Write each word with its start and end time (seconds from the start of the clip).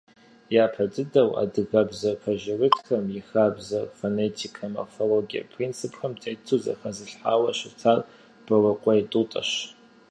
Япэ 0.63 0.83
дыдэу 0.93 1.29
адыгэбзэ 1.41 2.11
пэжырытхэм 2.21 3.05
и 3.19 3.21
хабзэр 3.29 3.85
фонетикэ, 3.99 4.65
морфологие 4.75 5.43
принципхэм 5.53 6.11
тету 6.21 6.57
зэхэзылъхьауэ 6.65 7.51
щытар 7.59 7.99
Борыкъуей 8.45 9.01
Тӏутӏэщ. 9.11 9.49